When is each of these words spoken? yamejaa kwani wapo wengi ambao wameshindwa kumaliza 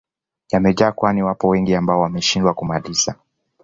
yamejaa 0.51 0.91
kwani 0.91 1.23
wapo 1.23 1.47
wengi 1.47 1.75
ambao 1.75 1.99
wameshindwa 1.99 2.53
kumaliza 2.53 3.15